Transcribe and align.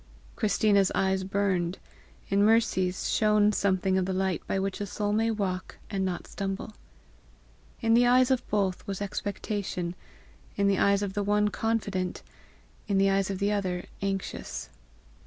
Christina's 0.35 0.91
eyes 0.95 1.23
burned; 1.23 1.77
in 2.29 2.43
Mercy's 2.43 3.07
shone 3.07 3.51
something 3.51 3.99
of 3.99 4.07
the 4.07 4.13
light 4.13 4.41
by 4.47 4.57
which 4.57 4.81
a 4.81 4.87
soul 4.87 5.13
may 5.13 5.29
walk 5.29 5.77
and 5.91 6.03
not 6.03 6.25
stumble. 6.25 6.73
In 7.81 7.93
the 7.93 8.07
eyes 8.07 8.31
of 8.31 8.43
both 8.49 8.87
was 8.87 8.99
expectation, 8.99 9.93
in 10.55 10.65
the 10.65 10.79
eyes 10.79 11.03
of 11.03 11.13
the 11.13 11.21
one 11.21 11.49
confident, 11.49 12.23
in 12.87 12.97
the 12.97 13.11
eyes 13.11 13.29
of 13.29 13.37
the 13.37 13.51
other 13.51 13.85
anxious. 14.01 14.71